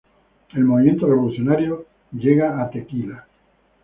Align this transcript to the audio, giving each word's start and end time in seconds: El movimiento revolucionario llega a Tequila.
El 0.55 0.63
movimiento 0.63 1.05
revolucionario 1.05 1.85
llega 2.11 2.59
a 2.59 2.71
Tequila. 2.71 3.27